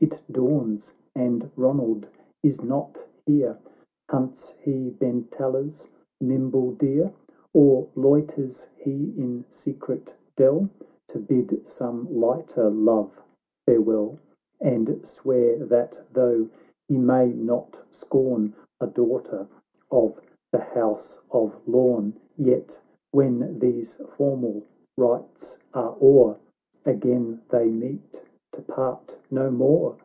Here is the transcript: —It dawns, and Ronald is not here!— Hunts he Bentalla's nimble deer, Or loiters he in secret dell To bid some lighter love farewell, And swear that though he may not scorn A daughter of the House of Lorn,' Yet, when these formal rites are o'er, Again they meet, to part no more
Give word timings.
—It 0.02 0.22
dawns, 0.32 0.94
and 1.14 1.50
Ronald 1.56 2.08
is 2.42 2.62
not 2.62 3.04
here!— 3.26 3.58
Hunts 4.10 4.52
he 4.52 4.88
Bentalla's 4.90 5.90
nimble 6.22 6.72
deer, 6.72 7.12
Or 7.52 7.86
loiters 7.94 8.66
he 8.78 9.12
in 9.18 9.44
secret 9.50 10.14
dell 10.36 10.70
To 11.08 11.18
bid 11.18 11.66
some 11.66 12.08
lighter 12.10 12.70
love 12.70 13.12
farewell, 13.66 14.18
And 14.58 15.06
swear 15.06 15.58
that 15.66 16.00
though 16.10 16.48
he 16.88 16.96
may 16.96 17.34
not 17.34 17.82
scorn 17.90 18.54
A 18.80 18.86
daughter 18.86 19.48
of 19.90 20.18
the 20.50 20.60
House 20.60 21.18
of 21.30 21.54
Lorn,' 21.68 22.18
Yet, 22.38 22.80
when 23.10 23.58
these 23.58 23.96
formal 24.16 24.62
rites 24.96 25.58
are 25.74 25.94
o'er, 26.00 26.38
Again 26.86 27.42
they 27.50 27.70
meet, 27.70 28.22
to 28.52 28.60
part 28.62 29.16
no 29.30 29.48
more 29.48 29.96